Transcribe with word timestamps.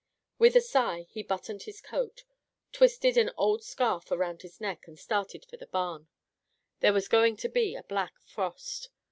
With 0.39 0.55
a 0.55 0.61
sigh, 0.61 1.05
he 1.11 1.21
buttoned 1.21 1.61
his 1.61 1.79
coat, 1.79 2.23
twisted 2.71 3.17
an 3.17 3.29
old 3.37 3.63
scarf 3.63 4.11
around 4.11 4.41
his 4.41 4.59
neck, 4.59 4.87
and 4.87 4.97
started 4.97 5.45
for 5.45 5.57
the 5.57 5.67
barn. 5.67 6.07
There 6.79 6.91
was 6.91 7.07
going 7.07 7.35
to 7.37 7.47
be 7.49 7.75
a 7.75 7.83
black 7.83 8.19
frost. 8.25 8.89